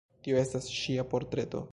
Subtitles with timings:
[0.27, 1.63] Tio estas ŝia portreto.